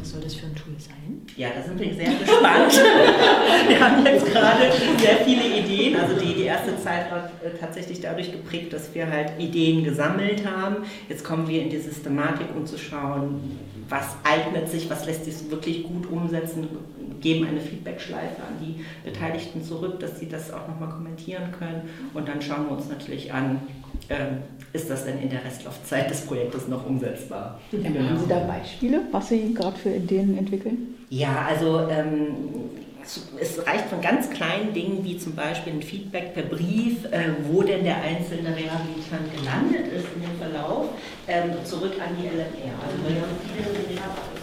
[0.00, 1.20] Was soll das für ein Tool sein?
[1.36, 2.72] Ja, da sind wir sehr gespannt.
[3.68, 5.94] wir haben jetzt gerade sehr viele Ideen.
[6.00, 10.46] Also die, die erste Zeit war äh, tatsächlich dadurch geprägt, dass wir halt Ideen gesammelt
[10.46, 10.84] haben.
[11.08, 13.58] Jetzt kommen wir in die Systematik, um zu schauen,
[13.90, 16.68] was eignet sich, was lässt sich wirklich gut umsetzen,
[17.20, 21.90] geben eine Feedback-Schleife an die Beteiligten zurück, dass sie das auch nochmal kommentieren können.
[22.14, 23.60] Und dann schauen wir uns natürlich an,
[24.08, 24.38] ähm,
[24.72, 27.60] ist das denn in der Restlaufzeit des Projektes noch umsetzbar?
[27.72, 28.08] Ja, genau.
[28.08, 30.94] Haben Sie da Beispiele, was Sie gerade für Ideen entwickeln?
[31.10, 32.26] Ja, also ähm,
[33.02, 37.62] es reicht von ganz kleinen Dingen wie zum Beispiel ein Feedback per Brief, äh, wo
[37.62, 40.86] denn der einzelne Rehabilitant gelandet ist in dem Verlauf,
[41.26, 42.76] ähm, zurück an die LMR.
[42.84, 44.39] Also wir haben viele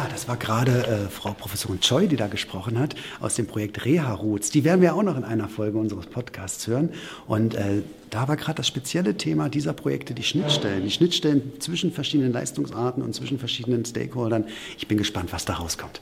[0.00, 3.84] Ah, das war gerade äh, Frau Professorin Choi, die da gesprochen hat, aus dem Projekt
[3.84, 4.48] Reha Roots.
[4.48, 6.88] Die werden wir auch noch in einer Folge unseres Podcasts hören.
[7.26, 10.84] Und äh, da war gerade das spezielle Thema dieser Projekte die Schnittstellen.
[10.84, 14.46] Die Schnittstellen zwischen verschiedenen Leistungsarten und zwischen verschiedenen Stakeholdern.
[14.78, 16.00] Ich bin gespannt, was da rauskommt.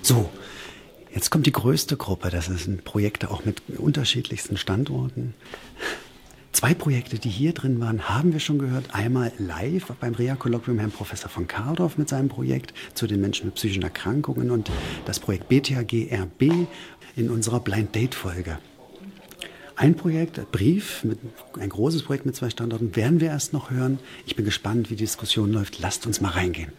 [0.00, 0.30] So,
[1.12, 2.30] jetzt kommt die größte Gruppe.
[2.30, 5.34] Das sind Projekte auch mit unterschiedlichsten Standorten.
[6.52, 8.92] Zwei Projekte, die hier drin waren, haben wir schon gehört.
[8.92, 13.54] Einmal live beim Reha-Kolloquium Herrn Professor von Kardorf mit seinem Projekt zu den Menschen mit
[13.54, 14.70] psychischen Erkrankungen und
[15.04, 16.66] das Projekt BTHG-RB
[17.16, 18.58] in unserer Blind Date-Folge.
[19.76, 21.20] Ein Projekt, ein Brief, mit,
[21.58, 23.98] ein großes Projekt mit zwei Standorten, werden wir erst noch hören.
[24.26, 25.78] Ich bin gespannt, wie die Diskussion läuft.
[25.78, 26.72] Lasst uns mal reingehen.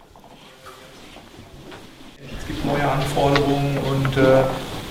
[2.40, 4.44] Es gibt neue Anforderungen und äh,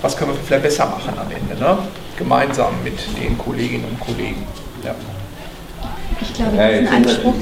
[0.03, 1.79] was können wir vielleicht besser machen am Ende, ne?
[2.17, 4.45] gemeinsam mit den Kolleginnen und Kollegen.
[4.85, 4.95] Ja.
[6.21, 7.35] Ich glaube, diesen Anspruch,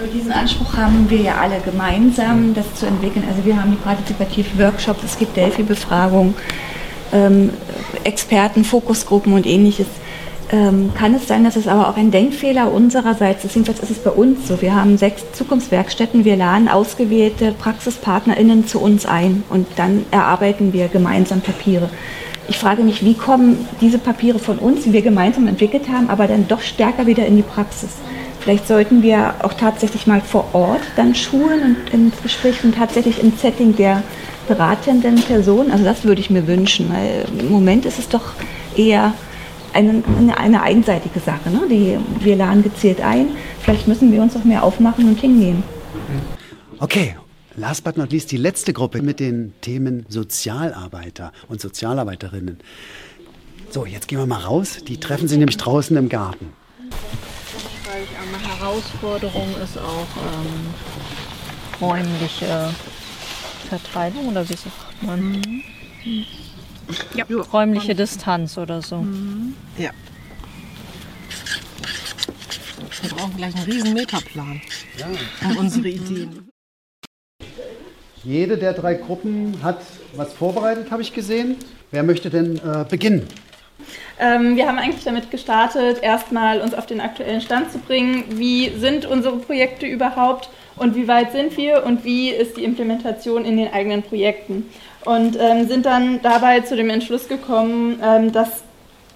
[0.00, 3.24] glaube, diesen Anspruch haben wir ja alle gemeinsam, das zu entwickeln.
[3.28, 6.34] Also wir haben die partizipativ Workshops, es gibt Delphi-Befragungen.
[7.12, 7.50] ähm,
[8.04, 9.86] Experten, Fokusgruppen und ähnliches.
[10.52, 13.54] Ähm, kann es sein, dass es aber auch ein Denkfehler unsererseits ist?
[13.54, 14.60] Jedenfalls ist es bei uns so.
[14.62, 16.24] Wir haben sechs Zukunftswerkstätten.
[16.24, 21.88] Wir laden ausgewählte PraxispartnerInnen zu uns ein und dann erarbeiten wir gemeinsam Papiere.
[22.50, 26.26] Ich frage mich, wie kommen diese Papiere von uns, die wir gemeinsam entwickelt haben, aber
[26.26, 27.90] dann doch stärker wieder in die Praxis?
[28.40, 33.22] Vielleicht sollten wir auch tatsächlich mal vor Ort dann schulen und ins Gespräch und tatsächlich
[33.22, 34.02] im Setting der
[34.48, 35.70] beratenden Person.
[35.70, 38.32] Also das würde ich mir wünschen, weil im Moment ist es doch
[38.76, 39.14] eher
[39.72, 41.50] eine, eine, eine einseitige Sache.
[41.50, 41.60] Ne?
[41.70, 43.28] Die, wir laden gezielt ein.
[43.60, 45.62] Vielleicht müssen wir uns noch mehr aufmachen und hingehen.
[46.80, 47.14] Okay,
[47.60, 52.58] last but not least die letzte Gruppe mit den Themen Sozialarbeiter und Sozialarbeiterinnen.
[53.70, 54.78] So, jetzt gehen wir mal raus.
[54.86, 56.52] Die treffen sich nämlich draußen im Garten.
[57.90, 60.74] Eine Herausforderung ist auch ähm,
[61.80, 62.74] räumliche
[63.68, 65.20] Verteilung oder wie sagt man?
[65.20, 65.62] Mhm.
[67.14, 67.24] Ja.
[67.52, 68.98] Räumliche Distanz oder so.
[68.98, 69.54] Mhm.
[69.78, 69.90] Ja.
[73.02, 74.60] Wir brauchen gleich einen riesen Metaplan
[74.98, 75.06] ja.
[75.48, 76.49] um unsere Ideen.
[78.22, 79.78] Jede der drei Gruppen hat
[80.14, 81.56] was vorbereitet, habe ich gesehen.
[81.90, 83.26] Wer möchte denn äh, beginnen?
[84.18, 88.24] Ähm, wir haben eigentlich damit gestartet, erstmal uns auf den aktuellen Stand zu bringen.
[88.28, 93.46] Wie sind unsere Projekte überhaupt und wie weit sind wir und wie ist die Implementation
[93.46, 94.68] in den eigenen Projekten?
[95.06, 98.62] Und ähm, sind dann dabei zu dem Entschluss gekommen, ähm, dass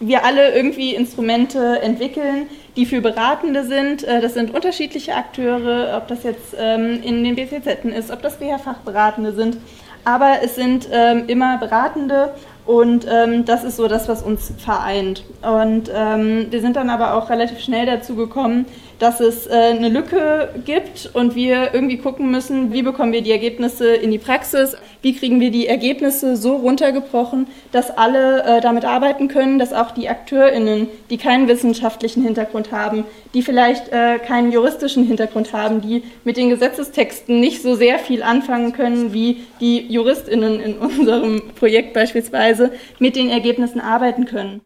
[0.01, 4.05] wir alle irgendwie Instrumente entwickeln, die für Beratende sind.
[4.05, 8.39] Äh, das sind unterschiedliche Akteure, ob das jetzt ähm, in den BCZ ist, ob das
[8.39, 9.59] BH-Fachberatende sind.
[10.05, 12.35] Aber es sind ähm, immer Beratende
[12.67, 15.25] und ähm, das ist so das, was uns vereint.
[15.43, 18.65] Und wir sind dann aber auch relativ schnell dazu gekommen,
[18.99, 23.33] dass es äh, eine Lücke gibt und wir irgendwie gucken müssen, wie bekommen wir die
[23.33, 28.85] Ergebnisse in die Praxis, wie kriegen wir die Ergebnisse so runtergebrochen, dass alle äh, damit
[28.85, 33.05] arbeiten können, dass auch die AkteurInnen, die keinen wissenschaftlichen Hintergrund haben,
[33.35, 38.23] die vielleicht äh, keinen juristischen Hintergrund haben, die mit den Gesetzestexten nicht so sehr viel
[38.23, 44.63] anfangen können wie die JuristInnen in unserem Projekt beispielsweise, mit den Ergebnissen arbeiten können.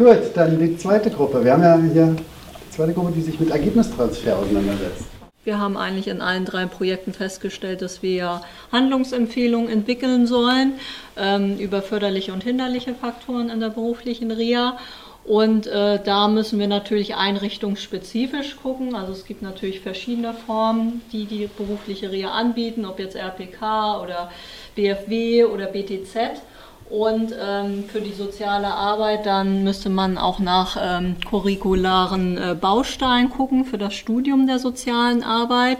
[0.00, 1.44] Gut, dann die zweite Gruppe.
[1.44, 5.04] Wir haben ja hier die zweite Gruppe, die sich mit Ergebnistransfer auseinandersetzt.
[5.44, 8.40] Wir haben eigentlich in allen drei Projekten festgestellt, dass wir
[8.72, 10.72] Handlungsempfehlungen entwickeln sollen
[11.18, 14.78] ähm, über förderliche und hinderliche Faktoren in der beruflichen Reha.
[15.24, 18.94] Und äh, da müssen wir natürlich einrichtungsspezifisch gucken.
[18.94, 24.30] Also es gibt natürlich verschiedene Formen, die die berufliche Reha anbieten, ob jetzt RPK oder
[24.76, 26.40] BFW oder BTZ.
[26.90, 33.30] Und ähm, für die soziale Arbeit dann müsste man auch nach ähm, curricularen äh, Bausteinen
[33.30, 35.78] gucken für das Studium der sozialen Arbeit.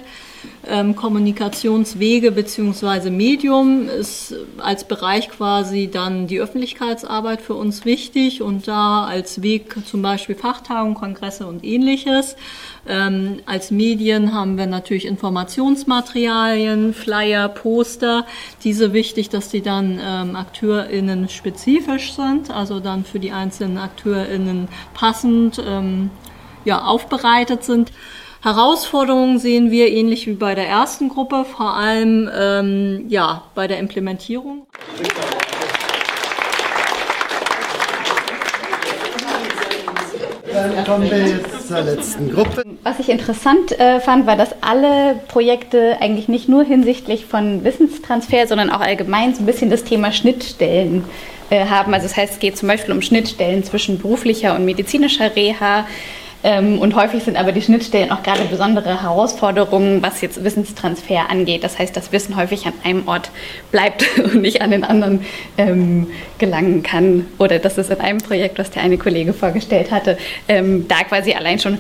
[0.67, 3.11] Ähm, Kommunikationswege bzw.
[3.11, 9.75] Medium ist als Bereich quasi dann die Öffentlichkeitsarbeit für uns wichtig und da als Weg
[9.87, 12.37] zum Beispiel Fachtagungen, Kongresse und ähnliches.
[12.87, 18.27] Ähm, als Medien haben wir natürlich Informationsmaterialien, Flyer, Poster.
[18.65, 24.69] Diese wichtig, dass die dann ähm, AkteurInnen spezifisch sind, also dann für die einzelnen AkteurInnen
[24.95, 26.11] passend ähm,
[26.65, 27.93] ja, aufbereitet sind.
[28.43, 33.79] Herausforderungen sehen wir ähnlich wie bei der ersten Gruppe, vor allem ähm, ja, bei der
[33.79, 34.67] Implementierung.
[40.53, 42.65] Dann kommen wir jetzt zur letzten Gruppe.
[42.83, 48.47] Was ich interessant äh, fand, war, dass alle Projekte eigentlich nicht nur hinsichtlich von Wissenstransfer,
[48.47, 51.05] sondern auch allgemein so ein bisschen das Thema Schnittstellen
[51.51, 51.93] äh, haben.
[51.93, 55.87] Also das heißt, es geht zum Beispiel um Schnittstellen zwischen beruflicher und medizinischer Reha,
[56.43, 61.63] und häufig sind aber die Schnittstellen auch gerade besondere Herausforderungen, was jetzt Wissenstransfer angeht.
[61.65, 63.31] Das heißt, dass Wissen häufig an einem Ort
[63.71, 65.25] bleibt und nicht an den anderen
[65.59, 66.07] ähm,
[66.39, 67.27] gelangen kann.
[67.39, 70.17] Oder dass es in einem Projekt, was der eine Kollege vorgestellt hatte,
[70.49, 71.79] ähm, da quasi allein schon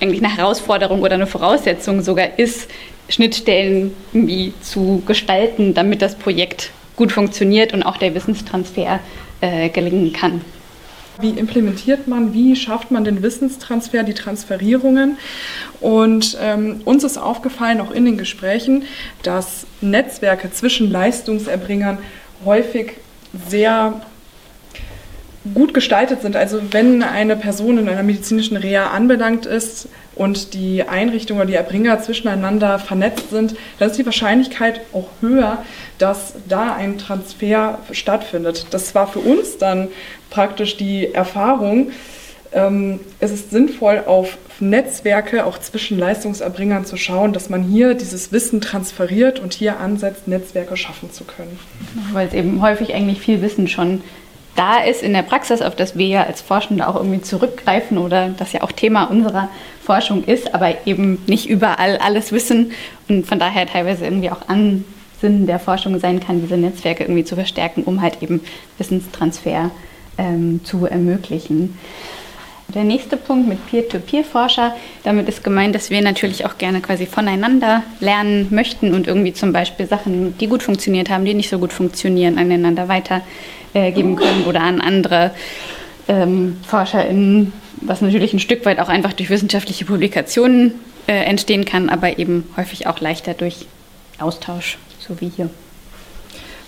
[0.00, 2.68] eigentlich eine Herausforderung oder eine Voraussetzung sogar ist,
[3.08, 9.00] Schnittstellen irgendwie zu gestalten, damit das Projekt gut funktioniert und auch der Wissenstransfer
[9.40, 10.42] äh, gelingen kann.
[11.22, 15.16] Wie implementiert man, wie schafft man den Wissenstransfer, die Transferierungen?
[15.80, 18.84] Und ähm, uns ist aufgefallen, auch in den Gesprächen,
[19.22, 21.98] dass Netzwerke zwischen Leistungserbringern
[22.44, 22.94] häufig
[23.48, 24.02] sehr
[25.54, 26.36] gut gestaltet sind.
[26.36, 31.54] Also wenn eine Person in einer medizinischen Reha anbelangt ist und die Einrichtung oder die
[31.54, 35.64] Erbringer zwischeneinander vernetzt sind, dann ist die Wahrscheinlichkeit auch höher,
[35.98, 38.66] dass da ein Transfer stattfindet.
[38.70, 39.88] Das war für uns dann
[40.30, 41.90] praktisch die Erfahrung,
[42.54, 48.30] ähm, es ist sinnvoll, auf Netzwerke auch zwischen Leistungserbringern zu schauen, dass man hier dieses
[48.30, 51.58] Wissen transferiert und hier ansetzt, Netzwerke schaffen zu können.
[52.12, 54.02] Weil es eben häufig eigentlich viel Wissen schon
[54.54, 58.28] da ist in der Praxis, auf das wir ja als Forschende auch irgendwie zurückgreifen oder
[58.28, 59.48] das ja auch Thema unserer
[59.82, 62.72] Forschung ist, aber eben nicht überall alles wissen
[63.08, 67.34] und von daher teilweise irgendwie auch Ansinn der Forschung sein kann, diese Netzwerke irgendwie zu
[67.34, 68.40] verstärken, um halt eben
[68.78, 69.70] Wissenstransfer
[70.18, 71.78] ähm, zu ermöglichen.
[72.74, 74.74] Der nächste Punkt mit Peer-to-Peer-Forscher.
[75.02, 79.52] Damit ist gemeint, dass wir natürlich auch gerne quasi voneinander lernen möchten und irgendwie zum
[79.52, 82.88] Beispiel Sachen, die gut funktioniert haben, die nicht so gut funktionieren, aneinander
[83.72, 85.32] weitergeben können oder an andere
[86.08, 90.74] ähm, ForscherInnen, was natürlich ein Stück weit auch einfach durch wissenschaftliche Publikationen
[91.06, 93.66] äh, entstehen kann, aber eben häufig auch leichter durch
[94.18, 95.50] Austausch, so wie hier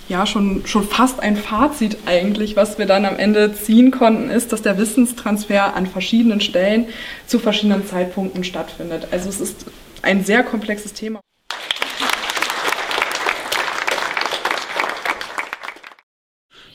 [0.08, 4.52] ja schon, schon fast ein Fazit eigentlich, was wir dann am Ende ziehen konnten, ist,
[4.52, 6.86] dass der Wissenstransfer an verschiedenen Stellen
[7.26, 9.08] zu verschiedenen Zeitpunkten stattfindet.
[9.10, 9.66] Also es ist
[10.02, 11.20] ein sehr komplexes Thema.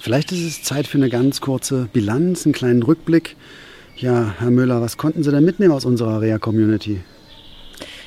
[0.10, 3.36] Vielleicht ist es Zeit für eine ganz kurze Bilanz, einen kleinen Rückblick.
[3.96, 7.02] Ja, Herr Müller, was konnten Sie denn mitnehmen aus unserer Reha-Community?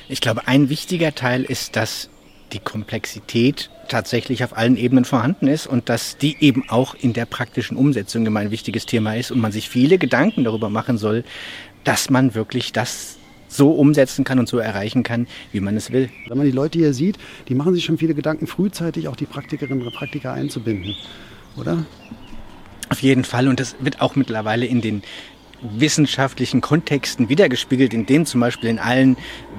[0.09, 2.09] Ich glaube, ein wichtiger Teil ist, dass
[2.51, 7.25] die Komplexität tatsächlich auf allen Ebenen vorhanden ist und dass die eben auch in der
[7.25, 11.23] praktischen Umsetzung immer ein wichtiges Thema ist und man sich viele Gedanken darüber machen soll,
[11.85, 13.15] dass man wirklich das
[13.47, 16.09] so umsetzen kann und so erreichen kann, wie man es will.
[16.27, 19.25] Wenn man die Leute hier sieht, die machen sich schon viele Gedanken, frühzeitig auch die
[19.25, 20.95] Praktikerinnen und Praktiker einzubinden,
[21.57, 21.85] oder?
[22.89, 25.03] Auf jeden Fall und das wird auch mittlerweile in den
[25.63, 29.17] wissenschaftlichen Kontexten wiedergespiegelt, in denen zum Beispiel in allen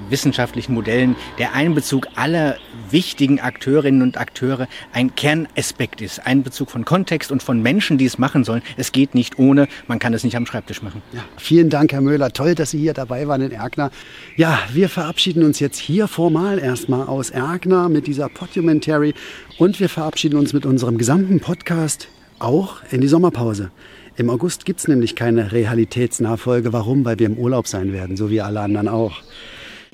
[0.09, 2.57] wissenschaftlichen Modellen der Einbezug aller
[2.91, 6.25] wichtigen Akteurinnen und Akteure ein Kernaspekt ist.
[6.25, 8.61] Einbezug von Kontext und von Menschen, die es machen sollen.
[8.77, 11.01] Es geht nicht ohne, man kann es nicht am Schreibtisch machen.
[11.13, 12.31] Ja, vielen Dank, Herr Möhler.
[12.31, 13.91] Toll, dass Sie hier dabei waren in Erkner.
[14.35, 19.13] Ja, wir verabschieden uns jetzt hier formal erstmal aus Erkner mit dieser Podumentary
[19.57, 22.07] und wir verabschieden uns mit unserem gesamten Podcast
[22.39, 23.71] auch in die Sommerpause.
[24.17, 26.71] Im August gibt es nämlich keine Realitätsnachfolge.
[26.71, 27.03] Warum?
[27.03, 29.21] Weil wir im Urlaub sein werden, so wie alle anderen auch.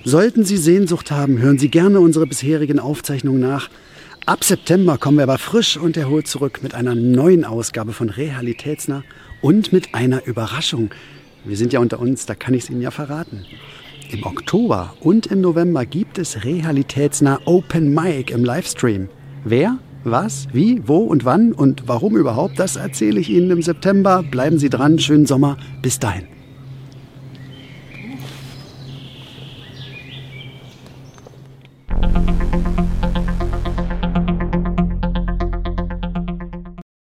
[0.03, 3.69] Sollten Sie Sehnsucht haben, hören Sie gerne unsere bisherigen Aufzeichnungen nach.
[4.25, 9.03] Ab September kommen wir aber frisch und erholt zurück mit einer neuen Ausgabe von Realitätsnah
[9.41, 10.89] und mit einer Überraschung.
[11.45, 13.45] Wir sind ja unter uns, da kann ich es Ihnen ja verraten.
[14.11, 19.07] Im Oktober und im November gibt es Realitätsnah Open Mic im Livestream.
[19.43, 19.77] Wer?
[20.03, 24.23] Was, wie, wo und wann und warum überhaupt, das erzähle ich Ihnen im September.
[24.23, 25.57] Bleiben Sie dran, schönen Sommer.
[25.83, 26.30] Bis dahin.